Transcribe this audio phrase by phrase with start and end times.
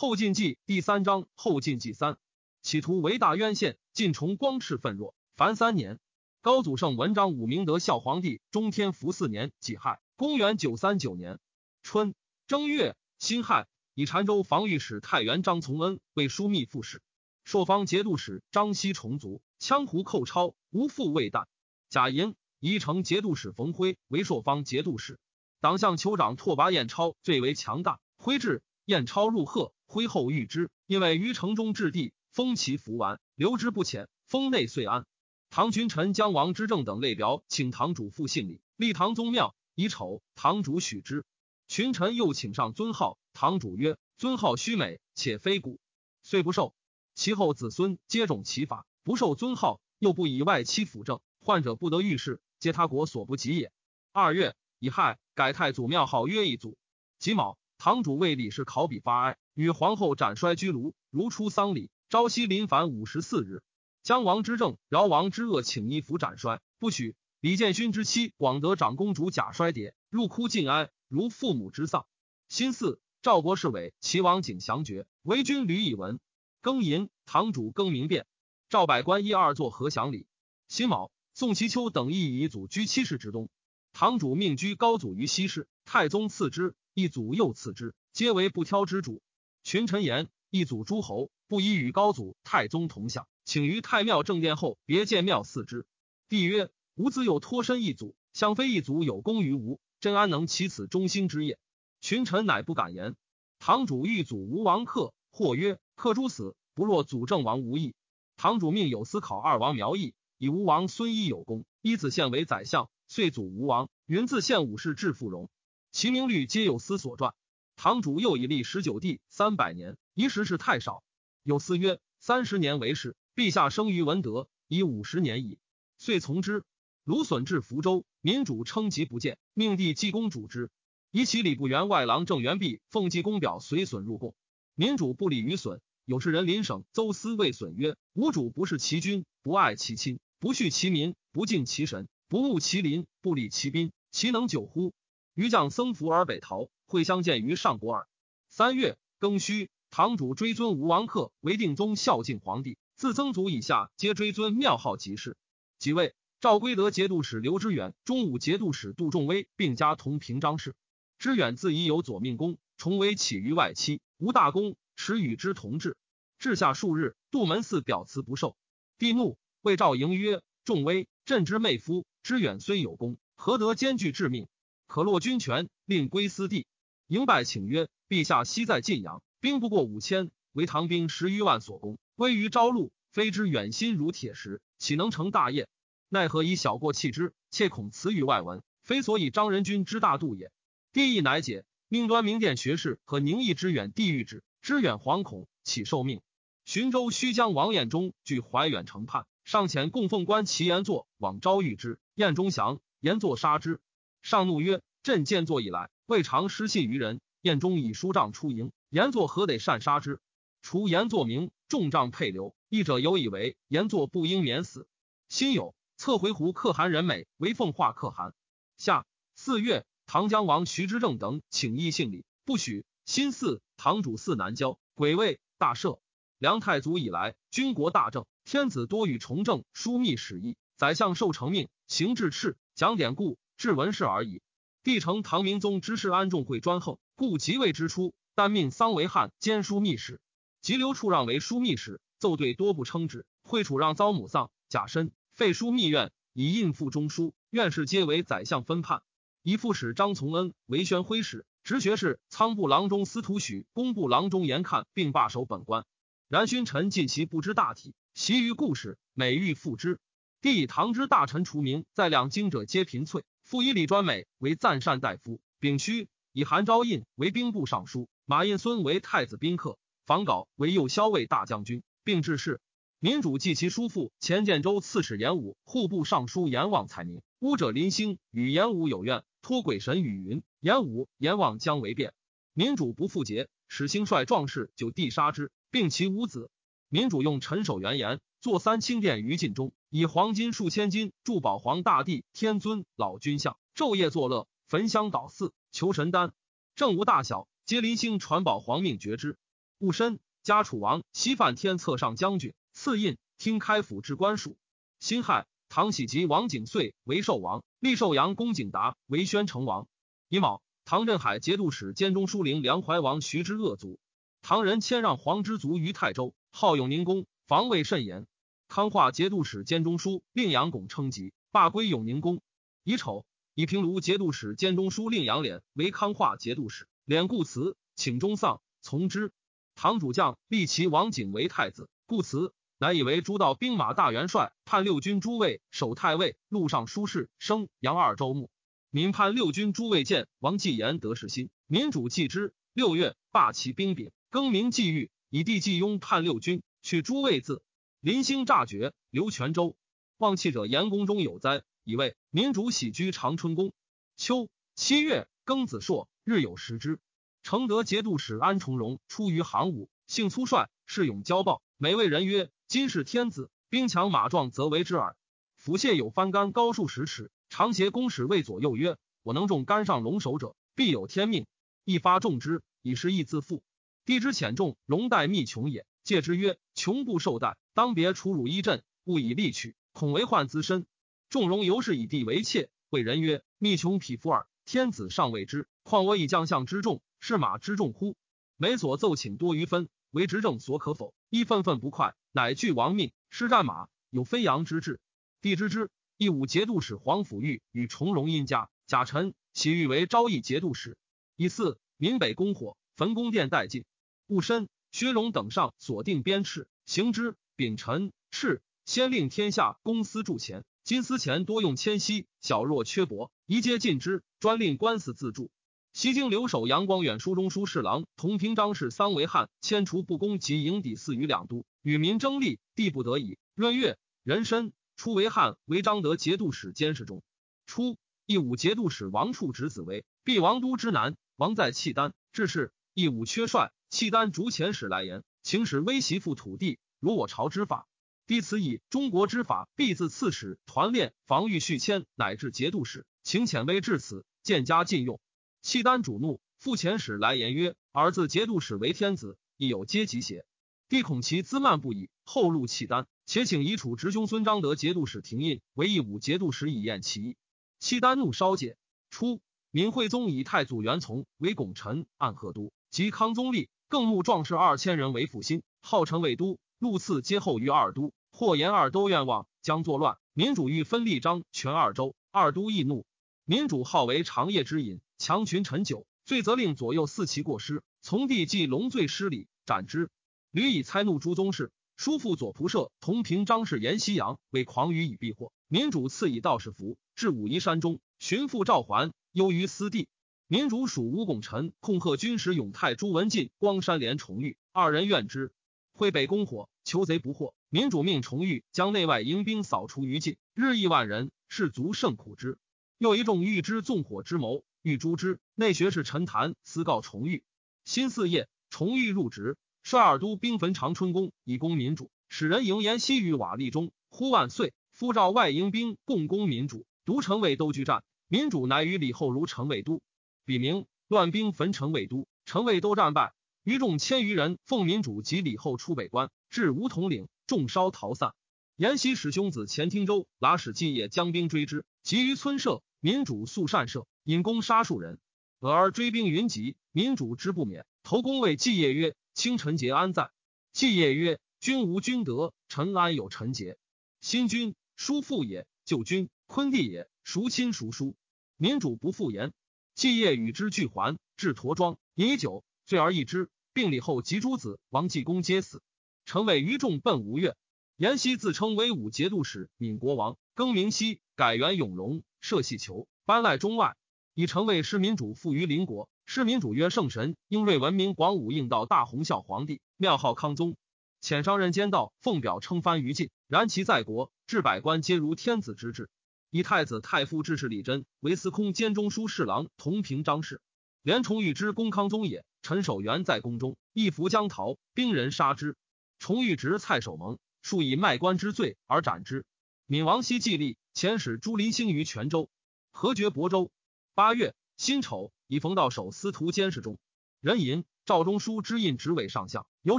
[0.00, 2.16] 后晋纪第三章后晋纪三，
[2.62, 5.98] 企图为大渊县，晋崇光赤愤弱，凡三年。
[6.40, 11.38] 高祖圣文章武明德孝皇帝中天福四年己亥，公元九三九年。
[11.82, 12.14] 春
[12.46, 17.02] 正月辛亥，以澶州防御使太原张从恩为枢密副使，
[17.44, 21.44] 朔方节度使张希重卒，羌胡寇超，无复未旦。
[21.90, 25.20] 贾银宜城节度使冯辉为朔方节度使，
[25.60, 35.04] 党项酋长拓跋彦超最为强大，挥至彦超入贺，徽后遇之，因为于城中置地，封其服完，留之不遣，封内遂安。
[35.50, 40.22] 唐君臣将王之政等类表，请唐主复信礼，立唐宗庙，以丑。
[40.36, 41.24] 唐主许之。
[41.66, 45.80] 群臣又请上尊号，唐主曰：“尊号须美，且非古，
[46.22, 46.72] 遂不受。
[47.16, 53.72] 其后子孙皆种其法，不受尊号，又不以外戚辅政，患者不得遇事，皆他国所不及也。”
[54.12, 56.78] 二月乙亥，改太祖庙号曰一祖。
[57.18, 61.90] 己卯，堂主为李氏考妣发哀，与皇后斩衰居庐，如出丧礼。
[62.10, 63.62] 朝夕临凡五十四日。
[64.02, 67.16] 将王之政、饶王之恶，请衣服斩衰，不许。
[67.40, 72.04] 李建勋之妻广德长公主假衰蝶入哭尽哀，如父母之丧。
[72.50, 76.20] 辛巳，赵国侍卫齐王景祥爵，为君吕以文。
[76.60, 78.26] 庚寅，堂主更名变。
[78.68, 80.26] 赵百官一二作和祥礼。
[80.68, 83.48] 辛卯，宋其丘等亦以祖居七世之东。
[83.94, 89.22] 堂主命居高祖于西室，太宗赐之，一祖又赐之，皆为不挑之主。
[89.62, 93.26] 群臣言，一祖诸侯不宜与高祖、太宗同享。
[93.44, 95.86] 请于太庙正殿后别建庙祀之。
[96.28, 101.58] 帝曰：“吾子有托身一祖，相非一祖有功于吾，朕安能起此忠心之业？”
[102.00, 103.16] 群臣乃不敢言。
[103.58, 107.94] 堂主欲祖吴王克，或曰：“克诸死，不若祖正王无益。”
[108.36, 113.88] 堂主命有司考二王苗裔，以吴王孙一有功，一子献为宰相，遂祖吴王。
[114.06, 115.50] 云自献武士至富荣，
[115.92, 117.34] 其名律皆有司所传。
[117.76, 121.02] 堂主又以立十九帝三百年，一时是太少。
[121.42, 125.58] 有司曰：“三十年为是。”陛下生于文德，已五十年矣，
[125.96, 126.64] 遂从之。
[127.04, 130.70] 卢损至福州，民主称疾不见，命帝济公主之。
[131.10, 134.34] 以其礼部员外郎郑元弼奉济公表随损入贡，
[134.74, 135.80] 民主不礼于损。
[136.04, 144.92] 有事人临省邹思谓损曰：“吾主不是其君，不爱其亲，不恤其民，不敬其神，不务其邻，不理其宾，其能久乎？”
[145.34, 148.08] 余将僧服而北逃，会相见于上国耳。
[148.48, 152.78] 三月庚戌，堂主追尊吴王克为定宗孝敬皇帝。
[152.96, 155.36] 自曾祖以下，皆追尊庙号即氏。
[155.78, 160.74] 几位赵归德节度使刘知远、中武节度使杜仲威并加同平章事。
[161.18, 165.96] 知远自已有左命功，重为起于外戚，无大功，持与之同治。
[166.38, 168.56] 至下数日，杜门寺表辞不受。
[168.98, 172.04] 帝怒，谓赵迎曰：“仲威，朕之妹夫。
[172.22, 174.46] 知远虽有功，何得兼具致命？
[174.90, 176.66] 可落军权，令归私地。”
[177.06, 185.68] 迎拜请曰：“陛下昔在晋阳，兵不过五千，为唐兵十余万所攻。”归于朝露，非之远心如铁石，岂能成大业？
[186.08, 187.32] 奈何以小过弃之？
[187.52, 190.50] 切恐辞于外闻，非所以张仁君之大度也。
[190.92, 196.20] 帝意乃解，命端明殿学士和宁毅之远地狱之知远惶恐，起受命。
[196.64, 201.98] 寻州须将王彦忠据怀远城畔，上遣供奉官齐延作往招遇之。
[202.14, 203.80] 彦忠降，延作杀之。
[204.22, 207.20] 上怒曰：“朕建作以来，未尝失信于人。
[207.42, 210.20] 宴中以书杖出营，延作何得擅杀之？
[210.62, 214.88] 除延作名。”重杖配流，译者有以为言作不应免死。
[215.28, 218.34] 辛酉，策回鹘可汗人美为奉化可汗。
[218.76, 222.84] 下四月，唐江王徐之正等请议信礼，不许。
[223.04, 226.00] 辛巳，堂主四南郊，癸未，大赦。
[226.38, 234.40] 梁太祖以来，军国大政，天子多与重政，枢密使役，宰相受成命，行制敕，讲典故，至文事而已。
[234.82, 240.18] 帝承唐明宗之事，安重会专横，故即位之初，但命桑维汉兼枢密使。
[240.62, 243.26] 即刘处让为枢密使，奏对多不称职。
[243.42, 247.34] 会处让遭母丧，假身废枢密院，以印附中书。
[247.50, 249.02] 院士皆为宰相分判。
[249.42, 255.84] 以副使张从恩为宣徽使，直学士仓部郎中司徒许、工部郎中严看，并罢守本官。
[256.28, 260.00] 然勋臣尽其不知大体，习于故事，每欲复之。
[260.40, 263.24] 帝以唐之大臣除名，在两京者皆贫粹。
[263.50, 269.76] 复以李专美为赞善大夫，丙戌以韩昭胤为兵部尚书，马印孙为太子宾客。
[270.06, 272.60] 房稿为右骁卫大将军，并致仕。
[273.00, 277.22] 民主继其叔父前建州刺史严武、户部尚书严望采明。
[277.40, 282.14] 巫者林兴与严武有怨，托鬼神与云：严武、严望将为变。
[282.52, 286.52] 民主不复节，使兴率壮士就地杀之，并其五子。
[286.88, 296.32] 民主用陈守元言，作三清殿于晋中，以黄金数千金铸宝皇大帝、天尊、老君像，昼夜作乐，焚香祷祀，求神丹。
[296.76, 299.36] 正无大小，皆林兴传宝皇命绝之。
[299.78, 304.56] 戊申，加楚王西犯天策上将军，赐印，听开府之官署。
[305.00, 309.88] 辛亥，唐喜及王景遂为寿王，立寿阳公景达为宣城王。
[310.28, 313.98] 乙卯，唐镇海节度使兼中书令梁怀王徐之恶卒。
[314.40, 318.28] 唐人谦让黄之族于泰州，号永宁公，防卫甚严。
[318.70, 322.40] 康化节度使兼中书令杨拱称疾，罢归永宁宫。
[322.84, 323.26] 乙丑，
[323.56, 326.86] 以平卢节度使兼中书令杨敛为康化节度使。
[327.04, 329.32] 敛故辞，请中丧，从之。
[329.74, 338.52] 唐主将立其王景为太子，故辞，乃以为诸道兵马大元帅，判六军诸卫，守太尉，路上书事，升杨二州牧。
[338.90, 342.54] 民判六军诸卫见王继言得失心，民主继之。
[342.72, 347.64] 六月，罢其兵柄，更名继玉，以弟继雍判六军，取诸卫字。
[348.00, 349.76] 临兴诈绝，刘泉州。
[350.16, 353.74] 望气者言宫中有灾，以为民主喜居长春宫。
[354.16, 356.98] 秋七月，庚子朔，日有食之。
[357.42, 365.14] 承德节度使安重荣出于行伍，性粗率，恃勇骄暴，每谓人曰：“今是天子，兵强马壮，则为之耳。”
[365.58, 367.30] 府谢有翻杆高数十尺。
[367.50, 371.46] 长协公使谓左右曰：“我能中杆上龙首者，必有天命。
[371.84, 373.62] 一发中之，以是义自负。
[374.06, 375.84] 地之浅重，龙带密穷也。
[376.02, 380.84] 戒之曰：穷不受待，当别出入一阵，勿以利取，恐为患滋身。
[381.30, 384.46] 仲荣由是以地为妾，谓人曰：密穷匹夫耳。
[384.66, 388.18] 天子尚未之，况我以将相之众，是马之众乎？
[388.58, 391.14] 每所奏请多余分，为执政所可否？
[391.30, 395.00] 一愤愤不快，乃拒亡命，失战马，有飞扬之志。
[395.40, 395.88] 帝知之。”
[396.18, 400.98] 义武节度使黄甫玉与重荣因家，贾臣起欲为昭义节度使。
[401.34, 403.86] 以四闽北攻火，焚宫殿殆尽。
[404.26, 407.36] 戊申，薛荣等上锁定边敕，行之。
[407.60, 414.22] 丙辰，敕先令天下公司铸钱，金丝钱多用铅锡，小若缺帛，宜皆禁之。
[414.38, 415.50] 专令官司自铸。
[415.92, 423.36] 西京留守杨光远书中书侍郎同平章事三为汉，迁除不公及营底四于两都，与民争利，地不得已。
[423.54, 424.72] 闰月，壬申。
[424.96, 427.22] 初为汉，为张德节度使监视中。
[427.66, 432.14] 初，义武节度使王处侄子为毕王都之南，王在契丹。
[432.32, 437.88] 致仕，义武缺帅，契丹逐遣使来言，请使威袭复土地，如我朝之法。
[438.26, 445.20] 弟此以中国之法，必自刺史团练防御续迁，乃至节度使，请遣威至此，见加禁用。
[445.62, 450.44] 契丹主怒，复遣使来言曰：“儿子节度使为天子，亦有阶级邪？”
[450.88, 453.08] 帝恐其滋慢不已，后入契丹。
[453.26, 457.36] 且请以楚侄兄孙章德节度使廷印为义武节度使以验其意。
[457.78, 458.76] 契丹怒稍解。
[459.08, 466.58] 初，闵惠宗以太祖元从为拱臣暗贺都，及康宗立，更募壮士二千人为复心，号称魏都。
[466.80, 473.04] 禄赐皆后于二都，或言二都愿望将作乱，民主欲分立章全二州，二都易怒。
[473.44, 480.08] 民主好为长夜之饮，强群陈酒，罪则令左右四骑过失，从弟即龙罪失礼，斩之。
[480.50, 481.70] 屡以猜怒诸宗室。
[481.98, 490.08] 叔父左仆射同平张氏沿西阳为狂于以避祸，民主赐以道士服，至武夷山中寻父赵还，忧于私地。
[490.46, 495.52] 民主属吴拱臣控贺军使永泰朱文进光山连重遇二人怨之，
[496.00, 497.54] 会北攻火，求贼不获。
[497.68, 502.56] 民主命重遇将内外迎兵扫除于尽，日益万人，士卒甚苦之。
[502.96, 505.40] 又一众欲之纵火之谋，欲诛之。
[505.54, 507.44] 内学士陈谭私告重遇，
[507.84, 509.58] 新四夜，重遇入职。
[509.82, 512.10] 率二都兵焚长春宫，以攻民主。
[512.30, 514.72] 使人迎延西于瓦砾中，呼万岁。
[514.94, 518.02] 夫召外迎兵共攻民主，独城卫都拒战。
[518.26, 520.00] 民主乃与李后如城卫都，
[520.46, 523.34] 笔名乱兵焚城卫都，城卫都战败。
[523.62, 528.34] 余众千余人奉民主及李后出北关，至梧桐岭，众烧逃散。
[528.76, 535.18] 延禧使兄子钱听州拉使继业将兵追之，急于村舍，民主速善射，引弓杀数人。
[535.58, 539.14] 俄而追兵云集，民主之不免，投公谓季业曰。
[539.32, 540.30] 清臣节安在？
[540.72, 543.78] 季业曰：“君无君德，臣安有臣节？
[544.20, 548.16] 新君叔父也，旧君昆弟也，孰亲孰疏？
[548.56, 549.52] 民主不复言。”
[549.94, 553.50] 季业与之俱还，至驼庄，饮酒，罪而易之。
[553.72, 555.80] 病礼后，及诸子王继公皆死。
[556.24, 557.56] 臣谓于众奔吴越。
[557.96, 563.94] 延熙自称为武节度使，闽国王，更名熙，改元永荣，设系求，班赖中外，
[564.34, 566.08] 以成为失民主，富于邻国。
[566.26, 570.76] 是民主曰圣神，英瑞文明广武应道大洪孝皇帝，庙号康宗。
[571.22, 576.10] 遣商人兼道奉表称藩于晋，然其在国，治百官皆如天子之治。
[576.50, 580.60] 以太子太傅志士李真为司空兼中书侍郎同平章事。
[581.02, 582.44] 连崇玉之公康宗也。
[582.62, 585.76] 陈守元在宫中，一服将逃，兵人杀之。
[586.18, 589.46] 崇玉执蔡守蒙，数以卖官之罪而斩之。
[589.86, 592.50] 闵王熙继立，遣使朱林兴于泉州，
[592.90, 593.70] 何绝亳州。
[594.14, 595.32] 八月辛丑。
[595.46, 596.96] 以冯道守司徒监视中，
[597.40, 599.98] 人吟赵中书之印执委上相，由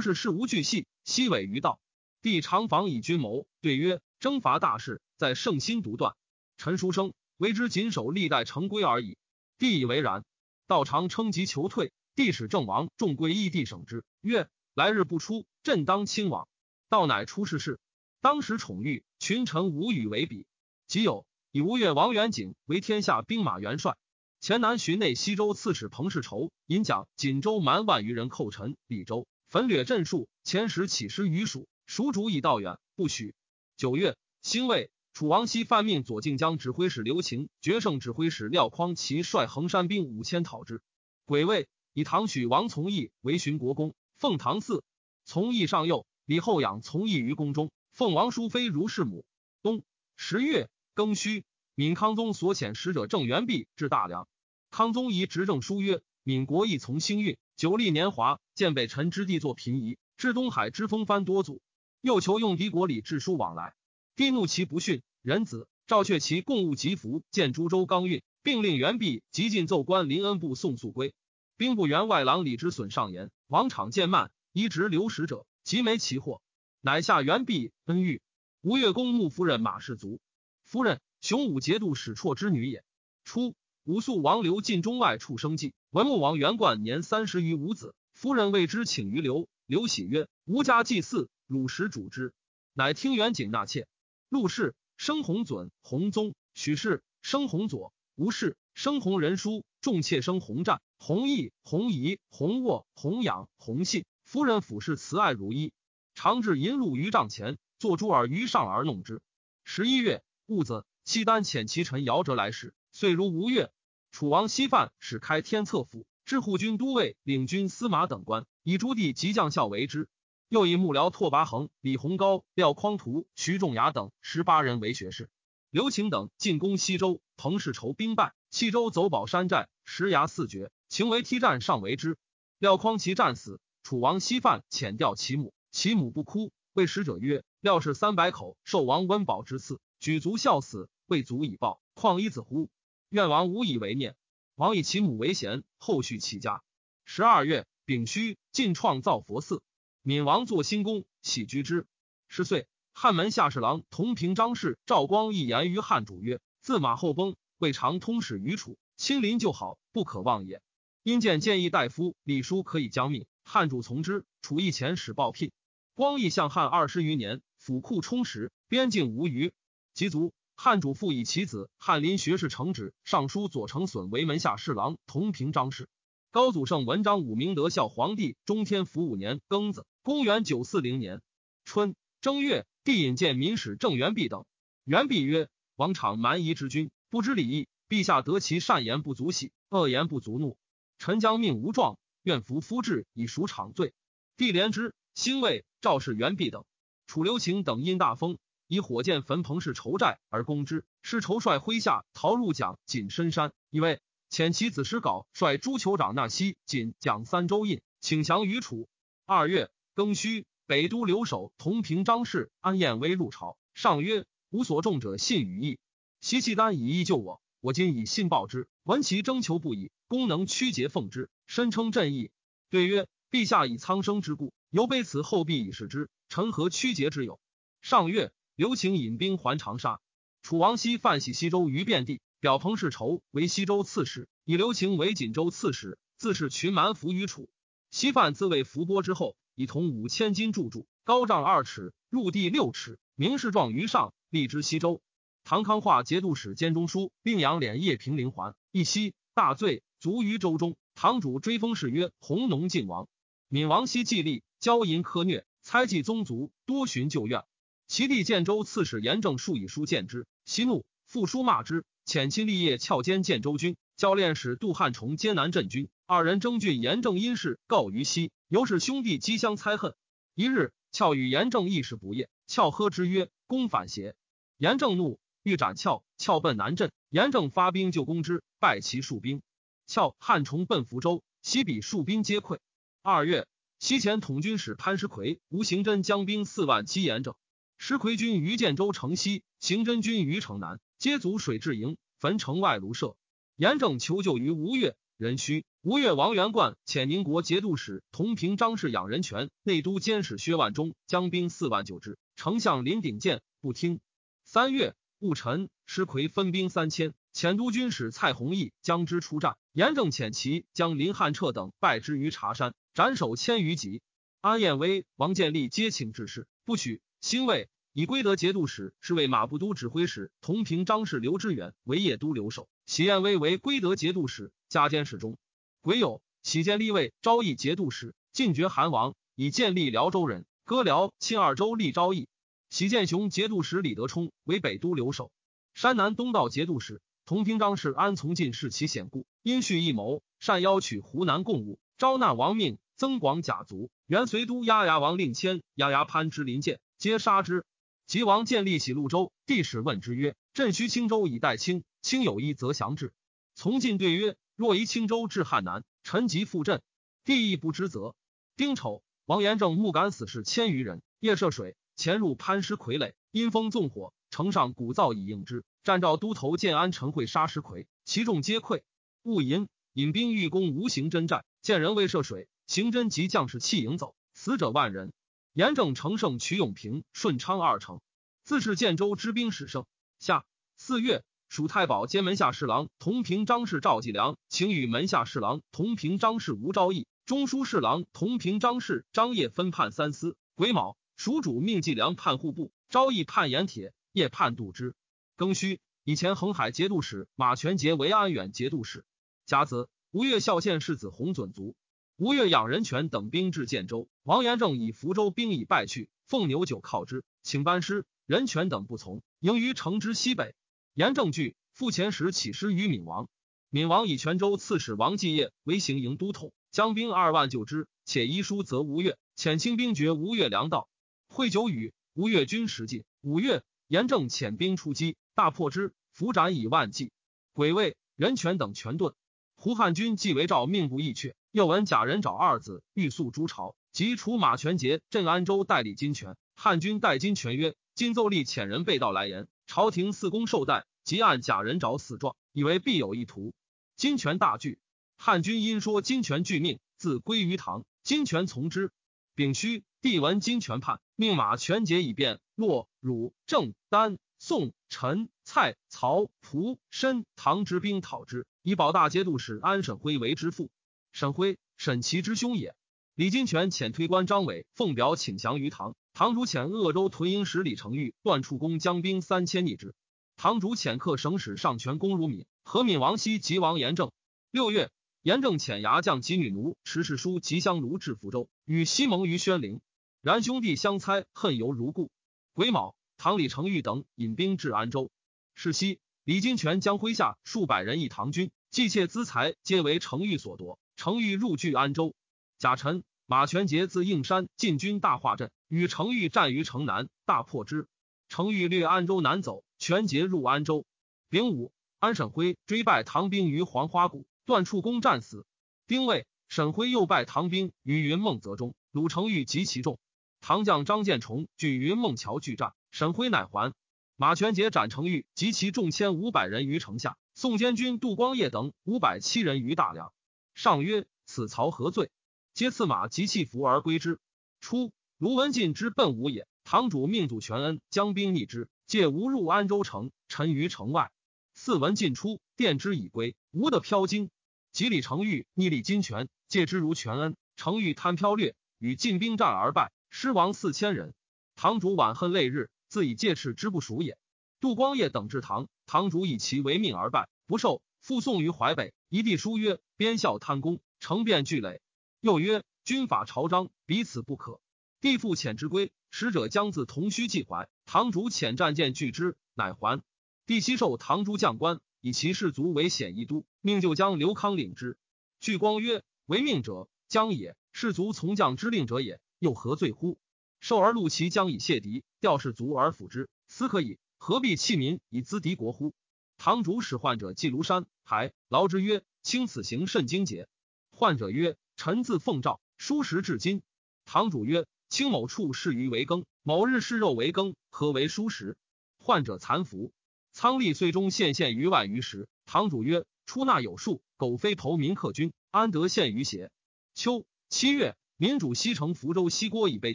[0.00, 1.78] 是事无巨细，悉尾于道。
[2.22, 6.16] 帝常访以君谋，对曰：征伐大事，在圣心独断。
[6.56, 9.18] 陈书生为之谨守历代成规而已。
[9.58, 10.24] 帝以为然。
[10.72, 16.48] 道常称疾求退，帝使郑王众归义帝省之，曰：来日不出，朕当亲往。
[16.88, 17.78] 道乃出世事。
[18.22, 20.46] 当时宠遇群臣，无与为比。
[20.86, 23.98] 即有以吴越王元景为天下兵马元帅。
[24.40, 30.26] 前南巡内西州刺史彭世仇引讲锦州蛮万余人寇陈李州，焚掠镇戍。
[30.42, 31.68] 前时起师于蜀。
[31.84, 33.34] 蜀主以道远，不许。
[33.76, 40.80] 九月，兴魏，楚王熙犯命左靖江指挥使刘擎、决胜指挥使廖匡齐率衡山兵五千讨之。
[41.26, 44.82] 癸未，以唐许王从义为巡国公，奉唐嗣。
[45.24, 49.26] 从义上幼，李后养从义于宫中，奉王淑妃如是母。
[49.60, 49.84] 冬
[50.16, 54.26] 十月庚戌，闵康宗所遣使者郑元弼至大梁。
[54.70, 61.60] 康宗以执政书曰：“闵国义从兴运，久历年华，见北辰之地作平夷，至东海之风帆多阻。”
[62.00, 63.74] 又求用敌国礼致书往来，
[64.22, 65.02] 帝怒其不逊。
[65.20, 71.12] 仁子赵却其共务吉服，见株洲刚运，并令元弼急进奏官临恩部送速归。
[71.56, 76.40] 兵部员外郎李之损上言：王场见慢，移职留使者，即没其祸。
[76.80, 78.22] 乃下元弼恩遇。
[78.60, 80.20] 吴越公穆夫人马氏族，
[80.64, 82.84] 夫人雄武节度使绰之女也。
[83.24, 89.48] 初，吴肃王刘进中外处生计，文穆王元冠年三十余无子，夫人为之请于刘。
[89.66, 91.28] 刘喜曰：吾家祭祀。
[91.48, 92.32] 汝时主之，
[92.72, 93.88] 乃听元景纳妾。
[94.32, 104.06] 陆氏生弘准、弘宗；许氏生弘左；吴氏生弘仁叔；众妾生弘战、弘毅、弘仪、弘沃、弘养、弘信。
[104.24, 105.74] 夫人俯视慈爱如一，
[106.14, 109.20] 常至银禄于帐前，坐诸耳于上而弄之。
[109.64, 113.70] 十一月戊子，契丹遣其臣姚哲来使，遂如吴越。
[114.12, 120.08] 楚王西范使开天策府，置护军都尉、领军司马等官，以朱棣及将校为之。
[120.52, 125.30] 又以幕僚拓跋恒、李鸿高、廖匡图、徐仲雅等十八人为学士。
[125.70, 130.70] 刘擎等进攻西周，彭氏仇兵败，弃州走保山寨，石崖四绝。
[130.90, 132.18] 秦为梯战上为之。
[132.58, 142.68] 廖匡其战死，楚王西犯遣吊其母，其母不哭，谓使者曰：“廖氏三百口受王温饱之赐，举足孝死，未足以报，况一子乎？
[143.08, 144.16] 愿王无以为念。”
[144.56, 146.62] 王以其母为贤，后续其家。
[147.06, 149.62] 十二月丙戌，晋创造佛寺。
[150.04, 151.86] 闵王作新宫，喜居之。
[152.26, 160.60] 十岁，汉门下侍郎同平章事赵光义言于汉主曰：“自马后崩，未尝通使于楚，亲临就好，不可忘也。”
[161.04, 164.24] 因见建议大夫李书可以将命，汉主从之。
[164.40, 165.52] 楚义前使报聘。
[165.94, 169.52] 光义向汉二十余年，府库充实，边境无虞。
[169.94, 175.88] 及卒，汉主复以其子翰林学士承旨尚书左丞损为门下侍郎同平章事。
[176.32, 179.86] 高祖圣文章武明德孝皇帝中天福五年庚子。
[180.04, 181.22] 公元九四零年
[181.64, 184.44] 春正月，帝引见民使郑元弼等。
[184.82, 187.68] 元弼曰：“王场蛮夷之君，不知礼义。
[187.88, 190.58] 陛下得其善言不足喜，恶言不足怒。
[190.98, 193.94] 臣将命无状，愿服夫志以赎场罪。”
[194.36, 196.64] 帝怜之，兴魏，赵氏元弼等。
[197.06, 200.84] 楚留情等因大风，以火箭焚彭氏仇寨而攻之。
[201.02, 208.88] 是仇率麾下逃入蒋锦深山，以为遣其子师稿率诸酋长纳西锦蒋三州印，请降于楚。
[209.26, 209.70] 二月。
[209.94, 215.78] 庚戌，北都留守同平张氏安彦威入朝，上曰：“吾所重者信与义，
[216.22, 218.68] 习契丹以义救我，我今以信报之。
[218.84, 222.30] 闻其征求不已，功能屈节奉之，深称朕意。”
[222.70, 227.38] 对曰：“陛下以苍生之故，犹卑此后必以示之，臣何屈节之有？”
[227.82, 230.00] 上月，刘请引兵还长沙。
[230.40, 237.50] 楚王熙范喜西州于遍地，表彭氏仇为西州刺史，以刘请为锦州刺史，自是群蛮服于楚。
[237.90, 239.36] 西范自为伏波之后。
[239.54, 245.02] 以铜五千斤铸铸，高丈二尺，入地六尺，名士状于上，立之西周。
[245.44, 250.76] 唐康化节度使兼中书，并杨敛叶平陵环，一夕大醉，卒于州中。
[250.94, 253.08] 堂主追封谥曰弘农晋王。
[253.48, 257.44] 闵王熙既立，骄淫苛虐，猜忌宗族，多寻旧怨。
[257.88, 263.76] 其弟建州刺史严正数以书见之，息怒，复书骂之，遣亲立业翘兼建州军。
[263.96, 266.80] 教练使杜汉崇艰难镇军，二人争郡。
[266.80, 269.94] 严正因事告于西，由是兄弟积相猜恨。
[270.34, 274.14] 一日，翘与严正一时不夜，翘喝之曰：“公反邪？”
[274.60, 276.04] 严正怒，欲斩翘。
[276.18, 279.40] 翘奔南镇，严正发兵救攻之，败其数兵。
[279.86, 282.58] 翘、汉崇奔福州，西比数兵皆溃。
[283.00, 283.46] 二月，
[283.78, 287.34] 西前统军使潘石奎、吴行真将兵四万击严正。
[287.78, 293.16] 石奎军于建州城西，行真军于城南，皆阻水至营，焚城外庐舍。
[293.56, 304.00] 严正求救于吴越，壬戌，吴越王元贯遣宁国节度使同平张氏养人权，内都监使薛万忠将兵四万九之，丞相林鼎健不听。
[304.44, 309.56] 三月戊辰，施奎分兵三千，遣都军使蔡弘毅将之出战。
[309.72, 314.02] 严正遣其将林汉彻等败之于茶山，斩首千余级。
[314.40, 317.00] 安彦威、王建立皆请致仕，不许。
[317.20, 325.36] 兴卫以归德节度使，是为马步都指挥使同平张氏刘知远为邺都留守，喜彦威为归德节度使，加监使中。
[325.80, 332.28] 癸酉，喜建立位昭义节度使，进爵韩王，以建立辽州人，割辽亲二州，立昭义。
[332.70, 335.30] 喜建雄节度使李德充为北都留守，
[335.74, 342.78] 山南东道节度使同平章事安从进视其险故，因蓄异谋，擅邀取湖南贡物，招纳亡命。
[342.94, 347.64] 增广甲族，原随都押牙王令谦、押牙潘之临见，皆杀之。
[348.06, 353.12] 吉王建立喜潞州，帝使问之曰：“朕须青州以待清，清有一则降之。”
[353.54, 356.82] 从进对曰：“若移青州至汉南，臣即复镇。”
[357.24, 358.14] 帝亦不知责。
[358.56, 365.64] 丁丑，王延政木敢死士千余人，夜涉水，潜入潘师傀儡，因风纵火，城上鼓噪以应之。
[365.84, 368.82] 战召都头建安陈会杀石奎，其众皆溃。
[369.22, 372.48] 戊寅，引兵欲攻无形真寨，见人未涉水。
[372.66, 375.12] 行真及将士弃营走，死者万人。
[375.52, 378.00] 严正乘胜取永平、顺昌二城，
[378.44, 379.84] 自是建州之兵始胜。
[380.22, 390.36] 下四月，蜀太保兼门下侍郎同平张氏赵继良，请与门下侍郎同平张氏吴昭义、中书侍郎同平张氏张掖分判三司。
[390.54, 394.94] 癸卯，蜀主命继良判户部，昭义判盐铁，业判度支。
[395.36, 399.04] 庚戌，以前恒海节度使马全节为安远节度使。
[399.44, 401.74] 甲子，吴越孝县世子洪准卒。
[402.16, 408.06] 吴越养人权等兵至建州，王延政以福州兵已败去，奉牛酒犒之，请班师。
[408.32, 410.54] 人权等不从，迎于城之西北。
[410.94, 413.28] 严正据，复前时起师于闵王。
[413.68, 417.88] 闵王以泉州刺史王继业为行营都统，将兵二万救之。
[418.06, 420.88] 且遗书则吴越，遣清兵绝吴越粮道。
[421.28, 423.04] 会九雨，吴越军食尽。
[423.20, 427.12] 五月，严正遣兵出击，大破之，伏斩以万计。
[427.52, 429.12] 鬼卫人权等全遁。
[429.56, 431.34] 胡汉军既为赵命不义阙。
[431.50, 436.34] 又闻贾人找二子欲诉诸朝，即除马全节镇安州代理金权。
[436.56, 443.52] 汉军代金泉曰：“今奏立遣人被盗来言，朝廷四公受戴，即按假人找死状，以为必有一图。”
[443.96, 444.80] 金权大惧。
[445.16, 447.84] 汉军因说金权拒命，自归于唐。
[448.02, 448.90] 金权从之。
[449.34, 460.70] 丙戌，帝闻金权叛，命马全节以便洛、汝、郑、丹、宋、陈、蔡、曹、蒲、申、唐之兵讨之，以保大节度使安沈辉为之父。
[461.12, 462.74] 沈辉，沈其之兄也。
[463.14, 465.94] 李金泉遣推官张伟奉表请降于唐。
[466.14, 469.94] 唐主遣鄂州屯营使李成玉段处公将兵三千逆之。
[470.36, 474.12] 唐主遣客省使上权公如敏和敏王熙及王延政。
[474.50, 474.90] 六月，
[475.22, 479.80] 延政遣牙将及女奴持世书及香炉至福州，与西盟于宣陵。
[480.20, 482.10] 然兄弟相猜，恨犹如故。
[482.52, 485.10] 癸卯，唐李成玉等引兵至安州。
[485.54, 490.78] 是夕，李金泉将麾下数百人以唐军，计窃资财，皆为成玉所夺。
[490.94, 492.14] 程昱入据安州，
[492.58, 497.88] 贾臣、马全节自应山进军大化镇，与程昱战于城南，大破之。
[498.28, 500.84] 程昱略安州南走，全节入安州。
[501.30, 505.46] 丙午，安沈辉追败唐兵于黄花谷，段处公战死。
[505.86, 509.98] 丁未，沈辉又败唐兵于云梦泽中，鲁程昱及其众。
[510.42, 513.72] 唐将张建崇据云梦桥拒战，沈辉乃还。
[514.16, 520.12] 马全节斩程昱及其众千五百人于城下，宋监军杜光业等五百七人于大梁。
[520.54, 522.10] 上曰：“此曹何罪？”
[522.52, 524.20] 皆赐马及弃服而归之。
[524.60, 531.12] 初，卢文进之奔吴也，堂主命祖全恩将兵逆之，借吴入安州城，陈于城外。
[531.54, 534.30] 四文进出，殿之以归，吴的飘金。
[534.72, 537.36] 及李成玉逆立金泉，借之如全恩。
[537.54, 541.14] 成玉贪飘掠，与晋兵战而败，失亡四千人。
[541.54, 544.18] 堂主晚恨累日，自以戒斥之不属也。
[544.58, 547.80] 杜光业等至堂，堂主以其为命而败，不受。
[548.00, 551.80] 复送于淮北，一地书曰：“边校贪功，成变聚垒。”
[552.18, 554.60] 又曰：“军法朝章，彼此不可。”
[555.02, 557.68] 帝复遣之归，使者将自同须寄还。
[557.86, 560.00] 堂主遣战舰拒之，乃还。
[560.46, 564.96] 帝悉授堂主将官，以其士卒为显义都，命就将刘康领之。
[565.40, 570.20] 巨光曰：“为命者将也，士卒从将之令者也，又何罪乎？
[570.60, 575.94] 受而戮其将以谢敌，调士卒而辅之，斯可以何必弃民以资敌国乎？”
[576.38, 580.46] 堂主使患者祭庐山，还劳之曰：“卿此行甚精节。”
[580.94, 583.62] 患者曰：“臣自奉诏，书时至今。”
[584.06, 588.58] 堂主曰：“清某处视于为羹，某日视肉为羹，何为书食？”
[589.00, 589.90] 患者残服。
[590.32, 592.28] 仓吏岁中献献于万余时。
[592.44, 596.50] 堂主曰：“出纳有数，苟非投民克军，安得献于邪？
[596.92, 599.94] 秋七月，民主西城福州西郭以被